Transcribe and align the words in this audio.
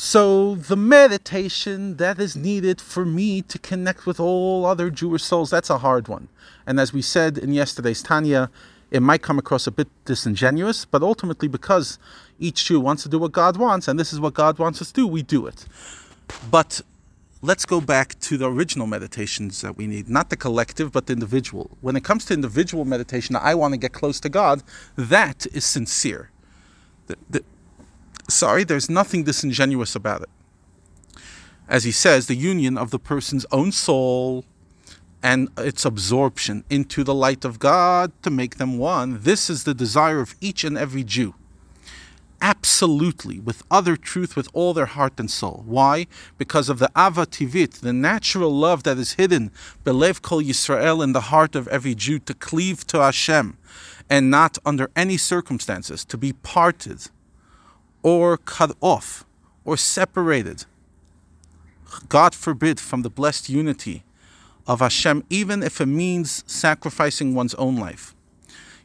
So, 0.00 0.54
the 0.54 0.76
meditation 0.76 1.96
that 1.96 2.20
is 2.20 2.36
needed 2.36 2.80
for 2.80 3.04
me 3.04 3.42
to 3.42 3.58
connect 3.58 4.06
with 4.06 4.20
all 4.20 4.64
other 4.64 4.90
Jewish 4.90 5.24
souls, 5.24 5.50
that's 5.50 5.70
a 5.70 5.78
hard 5.78 6.06
one. 6.06 6.28
And 6.68 6.78
as 6.78 6.92
we 6.92 7.02
said 7.02 7.36
in 7.36 7.52
yesterday's 7.52 8.00
Tanya, 8.00 8.48
it 8.92 9.02
might 9.02 9.22
come 9.22 9.40
across 9.40 9.66
a 9.66 9.72
bit 9.72 9.88
disingenuous, 10.04 10.84
but 10.84 11.02
ultimately, 11.02 11.48
because 11.48 11.98
each 12.38 12.66
Jew 12.66 12.78
wants 12.78 13.02
to 13.02 13.08
do 13.08 13.18
what 13.18 13.32
God 13.32 13.56
wants, 13.56 13.88
and 13.88 13.98
this 13.98 14.12
is 14.12 14.20
what 14.20 14.34
God 14.34 14.56
wants 14.60 14.80
us 14.80 14.92
to 14.92 14.94
do, 14.94 15.04
we 15.08 15.24
do 15.24 15.48
it. 15.48 15.66
But 16.48 16.80
let's 17.42 17.66
go 17.66 17.80
back 17.80 18.16
to 18.20 18.38
the 18.38 18.48
original 18.48 18.86
meditations 18.86 19.62
that 19.62 19.76
we 19.76 19.88
need, 19.88 20.08
not 20.08 20.30
the 20.30 20.36
collective, 20.36 20.92
but 20.92 21.08
the 21.08 21.12
individual. 21.12 21.76
When 21.80 21.96
it 21.96 22.04
comes 22.04 22.24
to 22.26 22.34
individual 22.34 22.84
meditation, 22.84 23.34
I 23.34 23.56
want 23.56 23.74
to 23.74 23.78
get 23.78 23.94
close 23.94 24.20
to 24.20 24.28
God, 24.28 24.62
that 24.94 25.48
is 25.52 25.64
sincere. 25.64 26.30
The, 27.08 27.16
the, 27.28 27.44
sorry, 28.28 28.64
there's 28.64 28.90
nothing 28.90 29.24
disingenuous 29.24 29.94
about 29.94 30.22
it. 30.22 30.28
As 31.68 31.84
he 31.84 31.92
says, 31.92 32.26
the 32.26 32.34
union 32.34 32.78
of 32.78 32.90
the 32.90 32.98
person's 32.98 33.44
own 33.52 33.72
soul 33.72 34.44
and 35.22 35.48
its 35.58 35.84
absorption 35.84 36.64
into 36.70 37.04
the 37.04 37.14
light 37.14 37.44
of 37.44 37.58
God 37.58 38.12
to 38.22 38.30
make 38.30 38.56
them 38.56 38.78
one. 38.78 39.20
This 39.22 39.50
is 39.50 39.64
the 39.64 39.74
desire 39.74 40.20
of 40.20 40.34
each 40.40 40.64
and 40.64 40.78
every 40.78 41.04
Jew. 41.04 41.34
Absolutely, 42.40 43.40
with 43.40 43.64
other 43.68 43.96
truth 43.96 44.36
with 44.36 44.48
all 44.52 44.72
their 44.72 44.86
heart 44.86 45.18
and 45.18 45.28
soul. 45.28 45.64
Why? 45.66 46.06
Because 46.38 46.68
of 46.68 46.78
the 46.78 46.88
Ahava 46.94 47.26
Tivit, 47.26 47.80
the 47.80 47.92
natural 47.92 48.52
love 48.52 48.84
that 48.84 48.96
is 48.96 49.14
hidden, 49.14 49.50
Belev 49.84 50.22
Kol 50.22 50.40
Yisrael, 50.40 51.02
in 51.02 51.12
the 51.12 51.22
heart 51.32 51.56
of 51.56 51.66
every 51.66 51.96
Jew, 51.96 52.20
to 52.20 52.34
cleave 52.34 52.86
to 52.86 53.00
Hashem, 53.00 53.58
and 54.08 54.30
not 54.30 54.56
under 54.64 54.88
any 54.94 55.16
circumstances 55.16 56.04
to 56.04 56.16
be 56.16 56.32
parted, 56.32 57.08
or 58.02 58.36
cut 58.36 58.76
off, 58.80 59.24
or 59.64 59.76
separated. 59.76 60.64
God 62.08 62.34
forbid 62.34 62.78
from 62.78 63.02
the 63.02 63.10
blessed 63.10 63.48
unity 63.48 64.04
of 64.66 64.80
Hashem, 64.80 65.24
even 65.30 65.62
if 65.62 65.80
it 65.80 65.86
means 65.86 66.44
sacrificing 66.46 67.34
one's 67.34 67.54
own 67.54 67.76
life. 67.76 68.14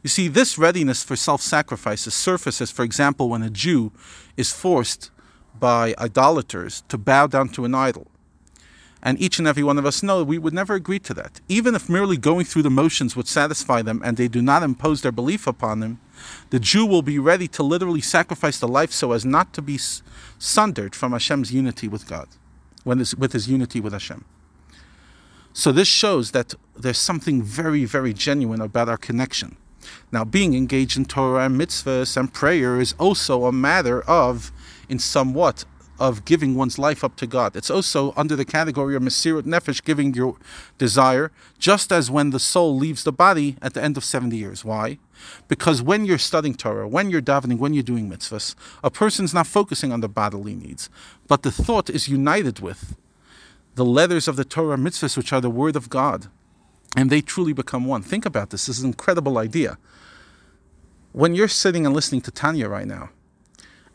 You 0.01 0.09
see, 0.09 0.27
this 0.27 0.57
readiness 0.57 1.03
for 1.03 1.15
self 1.15 1.41
sacrifice 1.41 2.01
surfaces, 2.01 2.71
for 2.71 2.83
example, 2.83 3.29
when 3.29 3.41
a 3.41 3.49
Jew 3.49 3.91
is 4.35 4.51
forced 4.51 5.11
by 5.59 5.93
idolaters 5.97 6.83
to 6.89 6.97
bow 6.97 7.27
down 7.27 7.49
to 7.49 7.65
an 7.65 7.75
idol. 7.75 8.07
And 9.05 9.19
each 9.21 9.37
and 9.37 9.45
every 9.45 9.63
one 9.63 9.77
of 9.77 9.85
us 9.85 10.01
know 10.01 10.23
we 10.23 10.37
would 10.37 10.53
never 10.53 10.75
agree 10.75 10.99
to 10.99 11.13
that. 11.15 11.41
Even 11.49 11.75
if 11.75 11.89
merely 11.89 12.15
going 12.15 12.45
through 12.45 12.61
the 12.63 12.69
motions 12.69 13.17
would 13.17 13.27
satisfy 13.27 13.81
them 13.81 14.01
and 14.03 14.15
they 14.15 14.29
do 14.29 14.41
not 14.41 14.63
impose 14.63 15.01
their 15.01 15.11
belief 15.11 15.45
upon 15.45 15.81
them, 15.81 15.99
the 16.51 16.59
Jew 16.59 16.85
will 16.85 17.01
be 17.01 17.19
ready 17.19 17.49
to 17.49 17.63
literally 17.63 17.99
sacrifice 17.99 18.57
the 18.59 18.67
life 18.67 18.93
so 18.93 19.11
as 19.11 19.25
not 19.25 19.51
to 19.53 19.61
be 19.61 19.77
sundered 20.39 20.95
from 20.95 21.11
Hashem's 21.11 21.51
unity 21.51 21.89
with 21.89 22.07
God, 22.07 22.29
with 22.85 23.33
his 23.33 23.49
unity 23.49 23.81
with 23.81 23.91
Hashem. 23.91 24.23
So 25.51 25.73
this 25.73 25.89
shows 25.89 26.31
that 26.31 26.53
there's 26.73 26.97
something 26.97 27.43
very, 27.43 27.83
very 27.83 28.13
genuine 28.13 28.61
about 28.61 28.87
our 28.87 28.97
connection. 28.97 29.57
Now, 30.13 30.23
being 30.23 30.53
engaged 30.53 30.97
in 30.97 31.05
Torah 31.05 31.45
and 31.45 31.59
mitzvahs 31.59 32.15
and 32.15 32.33
prayer 32.33 32.79
is 32.79 32.93
also 32.97 33.45
a 33.45 33.51
matter 33.51 34.01
of, 34.03 34.51
in 34.87 34.97
somewhat, 34.97 35.65
of 35.99 36.25
giving 36.25 36.55
one's 36.55 36.79
life 36.79 37.03
up 37.03 37.15
to 37.17 37.27
God. 37.27 37.55
It's 37.55 37.69
also 37.69 38.13
under 38.17 38.35
the 38.35 38.45
category 38.45 38.95
of 38.95 39.03
Mesirut 39.03 39.43
Nefesh, 39.43 39.83
giving 39.83 40.13
your 40.13 40.37
desire, 40.77 41.31
just 41.59 41.91
as 41.91 42.09
when 42.09 42.31
the 42.31 42.39
soul 42.39 42.75
leaves 42.75 43.03
the 43.03 43.11
body 43.11 43.57
at 43.61 43.73
the 43.73 43.83
end 43.83 43.95
of 43.97 44.03
70 44.03 44.35
years. 44.35 44.65
Why? 44.65 44.97
Because 45.47 45.81
when 45.81 46.05
you're 46.05 46.17
studying 46.17 46.55
Torah, 46.55 46.87
when 46.87 47.09
you're 47.09 47.21
davening, 47.21 47.59
when 47.59 47.73
you're 47.73 47.83
doing 47.83 48.09
mitzvahs, 48.09 48.55
a 48.83 48.89
person's 48.89 49.33
not 49.33 49.47
focusing 49.47 49.91
on 49.91 50.01
the 50.01 50.09
bodily 50.09 50.55
needs, 50.55 50.89
but 51.27 51.43
the 51.43 51.51
thought 51.51 51.89
is 51.89 52.07
united 52.07 52.59
with 52.59 52.97
the 53.75 53.85
letters 53.85 54.27
of 54.27 54.35
the 54.35 54.45
Torah 54.45 54.77
mitzvahs, 54.77 55.17
which 55.17 55.31
are 55.31 55.41
the 55.41 55.49
word 55.49 55.75
of 55.75 55.89
God, 55.89 56.27
and 56.95 57.09
they 57.09 57.21
truly 57.21 57.53
become 57.53 57.85
one. 57.85 58.01
Think 58.01 58.25
about 58.25 58.49
this. 58.49 58.65
This 58.65 58.77
is 58.77 58.83
an 58.83 58.89
incredible 58.89 59.37
idea. 59.37 59.77
When 61.11 61.35
you're 61.35 61.47
sitting 61.47 61.85
and 61.85 61.93
listening 61.93 62.21
to 62.21 62.31
Tanya 62.31 62.67
right 62.67 62.87
now, 62.87 63.09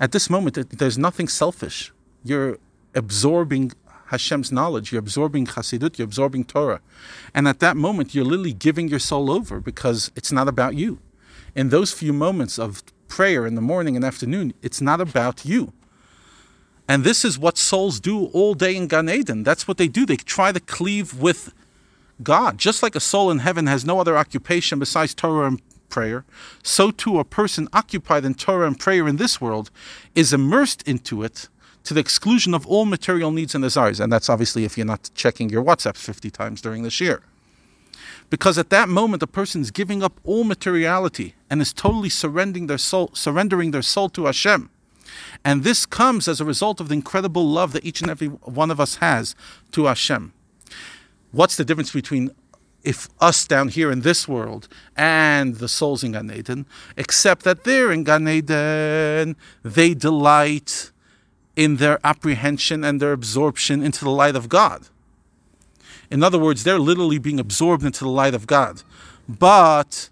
at 0.00 0.12
this 0.12 0.30
moment, 0.30 0.78
there's 0.78 0.98
nothing 0.98 1.28
selfish. 1.28 1.92
You're 2.24 2.58
absorbing 2.94 3.72
Hashem's 4.06 4.50
knowledge, 4.50 4.90
you're 4.90 5.00
absorbing 5.00 5.46
Chassidut, 5.46 5.98
you're 5.98 6.06
absorbing 6.06 6.44
Torah. 6.44 6.80
And 7.34 7.46
at 7.46 7.60
that 7.60 7.76
moment, 7.76 8.14
you're 8.14 8.24
literally 8.24 8.54
giving 8.54 8.88
your 8.88 8.98
soul 8.98 9.30
over 9.30 9.60
because 9.60 10.10
it's 10.16 10.32
not 10.32 10.48
about 10.48 10.74
you. 10.74 10.98
In 11.54 11.68
those 11.68 11.92
few 11.92 12.12
moments 12.12 12.58
of 12.58 12.82
prayer 13.08 13.46
in 13.46 13.54
the 13.54 13.60
morning 13.60 13.96
and 13.96 14.04
afternoon, 14.04 14.54
it's 14.62 14.80
not 14.80 15.00
about 15.00 15.44
you. 15.44 15.72
And 16.88 17.04
this 17.04 17.24
is 17.24 17.38
what 17.38 17.58
souls 17.58 18.00
do 18.00 18.26
all 18.26 18.54
day 18.54 18.74
in 18.74 18.86
Gan 18.86 19.10
Eden. 19.10 19.42
That's 19.42 19.68
what 19.68 19.76
they 19.76 19.88
do. 19.88 20.06
They 20.06 20.16
try 20.16 20.52
to 20.52 20.60
cleave 20.60 21.20
with 21.20 21.52
God. 22.22 22.56
Just 22.56 22.82
like 22.82 22.96
a 22.96 23.00
soul 23.00 23.30
in 23.30 23.40
heaven 23.40 23.66
has 23.66 23.84
no 23.84 24.00
other 24.00 24.16
occupation 24.16 24.78
besides 24.78 25.14
Torah 25.14 25.48
and 25.48 25.62
prayer, 25.88 26.24
so 26.62 26.90
too 26.90 27.18
a 27.18 27.24
person 27.24 27.68
occupied 27.72 28.24
in 28.24 28.34
Torah 28.34 28.66
and 28.66 28.78
prayer 28.78 29.08
in 29.08 29.16
this 29.16 29.40
world 29.40 29.70
is 30.14 30.32
immersed 30.32 30.82
into 30.86 31.22
it 31.22 31.48
to 31.84 31.94
the 31.94 32.00
exclusion 32.00 32.54
of 32.54 32.66
all 32.66 32.84
material 32.84 33.30
needs 33.30 33.54
and 33.54 33.64
desires. 33.64 33.98
And 34.00 34.12
that's 34.12 34.28
obviously 34.28 34.64
if 34.64 34.76
you're 34.76 34.86
not 34.86 35.10
checking 35.14 35.48
your 35.48 35.64
WhatsApps 35.64 35.96
50 35.96 36.30
times 36.30 36.60
during 36.60 36.82
this 36.82 37.00
year. 37.00 37.22
Because 38.30 38.58
at 38.58 38.70
that 38.70 38.88
moment, 38.88 39.22
a 39.22 39.26
person 39.26 39.62
is 39.62 39.70
giving 39.70 40.02
up 40.02 40.20
all 40.22 40.44
materiality 40.44 41.34
and 41.48 41.62
is 41.62 41.72
totally 41.72 42.10
surrendering 42.10 42.66
their 42.66 42.78
soul, 42.78 43.10
surrendering 43.14 43.70
their 43.70 43.82
soul 43.82 44.10
to 44.10 44.26
Hashem. 44.26 44.68
And 45.44 45.64
this 45.64 45.86
comes 45.86 46.28
as 46.28 46.40
a 46.40 46.44
result 46.44 46.80
of 46.80 46.88
the 46.88 46.94
incredible 46.94 47.48
love 47.48 47.72
that 47.72 47.84
each 47.84 48.02
and 48.02 48.10
every 48.10 48.28
one 48.28 48.70
of 48.70 48.80
us 48.80 48.96
has 48.96 49.34
to 49.72 49.86
Hashem. 49.86 50.32
What's 51.32 51.56
the 51.56 51.64
difference 51.64 51.92
between 51.92 52.30
if 52.82 53.08
us 53.20 53.46
down 53.46 53.68
here 53.68 53.90
in 53.90 54.02
this 54.02 54.28
world 54.28 54.68
and 54.96 55.56
the 55.56 55.68
souls 55.68 56.04
in 56.04 56.12
Gan 56.12 56.30
Eden, 56.30 56.66
except 56.96 57.42
that 57.44 57.64
they're 57.64 57.90
in 57.90 58.04
Gan 58.04 58.28
Eden, 58.28 59.36
they 59.62 59.94
delight 59.94 60.92
in 61.56 61.76
their 61.76 61.98
apprehension 62.04 62.84
and 62.84 63.00
their 63.00 63.12
absorption 63.12 63.82
into 63.82 64.04
the 64.04 64.10
light 64.10 64.36
of 64.36 64.48
God. 64.48 64.88
In 66.10 66.22
other 66.22 66.38
words, 66.38 66.64
they're 66.64 66.78
literally 66.78 67.18
being 67.18 67.40
absorbed 67.40 67.84
into 67.84 68.04
the 68.04 68.10
light 68.10 68.34
of 68.34 68.46
God. 68.46 68.82
But 69.28 70.08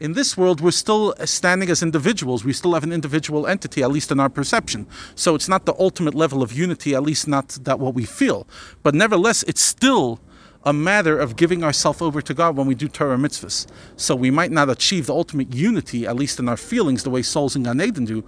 in 0.00 0.14
this 0.14 0.36
world, 0.36 0.60
we're 0.60 0.70
still 0.70 1.14
standing 1.24 1.70
as 1.70 1.82
individuals. 1.82 2.44
We 2.44 2.52
still 2.52 2.74
have 2.74 2.84
an 2.84 2.92
individual 2.92 3.46
entity, 3.46 3.82
at 3.82 3.90
least 3.90 4.10
in 4.10 4.18
our 4.18 4.28
perception. 4.28 4.86
So 5.14 5.34
it's 5.34 5.48
not 5.48 5.66
the 5.66 5.74
ultimate 5.78 6.14
level 6.14 6.42
of 6.42 6.52
unity, 6.52 6.94
at 6.94 7.02
least 7.02 7.28
not 7.28 7.48
that 7.62 7.78
what 7.78 7.94
we 7.94 8.04
feel. 8.04 8.46
But 8.82 8.94
nevertheless, 8.94 9.42
it's 9.44 9.60
still 9.60 10.20
a 10.68 10.72
matter 10.74 11.18
of 11.18 11.34
giving 11.34 11.64
ourselves 11.64 12.02
over 12.02 12.20
to 12.20 12.34
God 12.34 12.54
when 12.54 12.66
we 12.66 12.74
do 12.74 12.88
Torah 12.88 13.16
mitzvahs. 13.16 13.66
So 13.96 14.14
we 14.14 14.30
might 14.30 14.50
not 14.50 14.68
achieve 14.68 15.06
the 15.06 15.14
ultimate 15.14 15.54
unity, 15.54 16.06
at 16.06 16.14
least 16.14 16.38
in 16.38 16.46
our 16.46 16.58
feelings, 16.58 17.04
the 17.04 17.10
way 17.10 17.22
souls 17.22 17.56
in 17.56 17.62
Gan 17.62 17.80
Eden 17.80 18.04
do, 18.04 18.22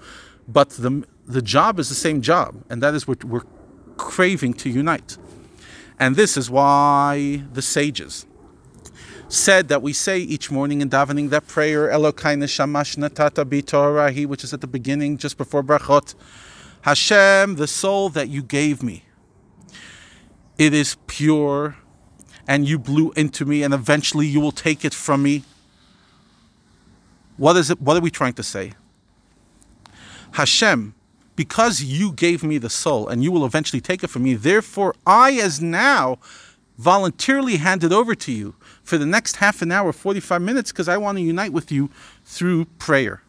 but 0.49 0.71
the, 0.71 1.05
the 1.27 1.43
job 1.43 1.79
is 1.79 1.91
the 1.91 1.95
same 1.95 2.23
job, 2.23 2.65
and 2.71 2.83
that 2.83 2.95
is 2.95 3.07
what 3.07 3.25
we're 3.25 3.45
craving 3.99 4.55
to 4.55 4.71
unite. 4.71 5.19
And 5.99 6.17
this 6.17 6.39
is 6.39 6.51
why 6.51 7.43
the 7.53 7.61
sages, 7.61 8.25
said 9.29 9.69
that 9.69 9.83
we 9.83 9.93
say 9.93 10.19
each 10.19 10.51
morning 10.51 10.81
in 10.81 10.89
davening 10.89 11.29
that 11.29 11.47
prayer, 11.47 11.89
Elokai 11.89 12.39
neshamash 12.39 12.97
natata 12.97 13.45
bitorahi, 13.45 14.25
which 14.25 14.45
is 14.45 14.55
at 14.55 14.63
the 14.63 14.67
beginning, 14.67 15.19
just 15.19 15.37
before 15.37 15.63
brachot. 15.63 16.15
Hashem, 16.81 17.57
the 17.57 17.67
soul 17.67 18.09
that 18.09 18.31
you 18.31 18.43
gave 18.43 18.83
me, 18.83 19.05
it 20.57 20.73
is 20.73 20.97
pure, 21.07 21.77
and 22.51 22.67
you 22.67 22.81
blew 22.81 23.13
into 23.13 23.45
me, 23.45 23.63
and 23.63 23.73
eventually 23.73 24.27
you 24.27 24.41
will 24.41 24.51
take 24.51 24.85
it 24.85 24.93
from 24.93 25.23
me. 25.23 25.45
What 27.37 27.57
is 27.57 27.71
it? 27.71 27.81
What 27.81 27.97
are 27.97 28.01
we 28.01 28.11
trying 28.11 28.33
to 28.33 28.43
say? 28.43 28.73
Hashem, 30.33 30.95
because 31.37 31.81
you 31.81 32.11
gave 32.11 32.43
me 32.43 32.59
the 32.59 32.69
soul, 32.69 33.07
and 33.07 33.23
you 33.23 33.31
will 33.31 33.47
eventually 33.47 33.81
take 33.81 34.03
it 34.03 34.11
from 34.11 34.25
me, 34.25 34.35
therefore 34.35 34.97
I, 35.07 35.35
as 35.35 35.63
now, 35.63 36.19
voluntarily 36.77 37.59
hand 37.59 37.85
it 37.85 37.93
over 37.93 38.17
to 38.17 38.33
you 38.33 38.57
for 38.83 38.99
the 38.99 39.07
next 39.07 39.37
half 39.37 39.63
an 39.63 39.71
hour, 39.71 39.93
45 39.93 40.43
minutes, 40.43 40.73
because 40.73 40.89
I 40.89 40.97
want 40.97 41.19
to 41.19 41.23
unite 41.23 41.53
with 41.53 41.71
you 41.71 41.89
through 42.25 42.65
prayer. 42.79 43.23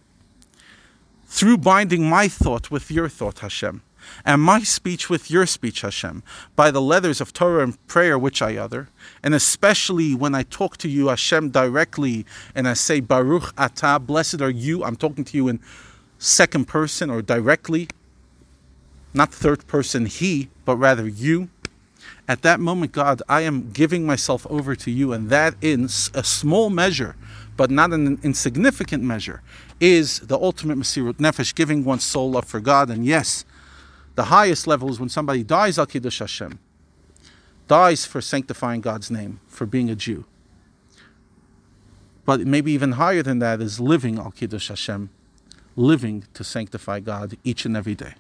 Through 1.28 1.60
binding 1.60 2.10
my 2.10 2.28
thought 2.28 2.72
with 2.72 2.90
your 2.90 3.08
thought, 3.08 3.40
Hashem, 3.40 3.84
and 4.26 4.42
my 4.42 4.62
speech 4.62 5.10
with 5.10 5.32
your 5.32 5.46
speech, 5.46 5.82
Hashem, 5.82 6.24
by 6.56 6.72
the 6.72 6.82
letters 6.82 7.22
of 7.22 7.34
Torah 7.34 7.64
and 7.64 7.88
prayer 7.88 8.18
which 8.18 8.42
I 8.42 8.58
utter, 8.58 8.90
and 9.24 9.34
especially 9.34 10.16
when 10.16 10.36
I 10.36 10.44
talk 10.44 10.78
to 10.78 10.90
you, 10.90 11.08
Hashem, 11.08 11.50
directly, 11.50 12.26
and 12.56 12.68
I 12.68 12.74
say, 12.74 13.00
Baruch 13.00 13.56
Atah, 13.56 14.06
blessed 14.06 14.42
are 14.42 14.50
you, 14.50 14.84
I'm 14.84 14.96
talking 14.96 15.24
to 15.26 15.38
you 15.38 15.48
in 15.48 15.60
second 16.18 16.68
person 16.68 17.10
or 17.10 17.22
directly, 17.22 17.88
not 19.14 19.34
third 19.34 19.68
person, 19.68 20.06
he, 20.06 20.50
but 20.66 20.78
rather 20.78 21.08
you. 21.08 21.50
At 22.28 22.44
that 22.44 22.60
moment, 22.60 22.92
God, 22.94 23.22
I 23.28 23.42
am 23.42 23.72
giving 23.72 24.06
myself 24.06 24.48
over 24.50 24.76
to 24.76 24.92
you, 24.92 25.12
and 25.12 25.30
that 25.30 25.56
in 25.62 25.86
a 25.86 26.24
small 26.24 26.70
measure, 26.70 27.16
but 27.58 27.70
not 27.70 27.92
an 27.92 28.20
insignificant 28.24 29.04
measure, 29.04 29.42
is 29.80 30.20
the 30.22 30.38
ultimate 30.38 30.78
Mesirut 30.78 31.16
Nefesh, 31.16 31.54
giving 31.54 31.84
one's 31.84 32.04
soul 32.04 32.38
up 32.38 32.46
for 32.46 32.60
God. 32.60 32.90
And 32.90 33.06
yes, 33.06 33.44
The 34.16 34.26
highest 34.26 34.68
level 34.68 34.90
is 34.90 35.00
when 35.00 35.10
somebody 35.10 35.44
dies 35.44 35.80
al 35.80 35.86
Kiddush 35.86 36.20
Hashem, 36.20 36.60
dies 37.68 38.06
for 38.06 38.22
sanctifying 38.22 38.82
God's 38.82 39.10
name, 39.10 39.40
for 39.48 39.66
being 39.66 39.90
a 39.90 39.96
Jew. 39.96 40.26
But 42.26 42.42
maybe 42.42 42.72
even 42.72 42.94
higher 42.94 43.24
than 43.24 43.40
that 43.40 43.62
is 43.62 43.80
living 43.80 44.20
al 44.20 44.32
Kiddush 44.32 44.68
Hashem, 44.68 45.10
living 45.76 46.26
to 46.34 46.44
sanctify 46.44 47.00
God 47.00 47.38
each 47.44 47.66
and 47.66 47.78
every 47.78 47.96
day. 47.96 48.14